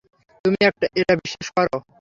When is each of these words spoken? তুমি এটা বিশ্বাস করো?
তুমি 0.45 0.57
এটা 1.01 1.13
বিশ্বাস 1.23 1.47
করো? 1.55 1.77